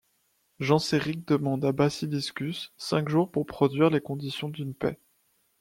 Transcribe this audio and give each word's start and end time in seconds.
Genséric 0.59 1.27
demande 1.27 1.63
à 1.63 1.73
Basiliscus 1.73 2.73
cinq 2.75 3.07
jours 3.07 3.29
pour 3.29 3.45
produire 3.45 3.91
les 3.91 4.01
conditions 4.01 4.49
d’une 4.49 4.73
paix. 4.73 4.97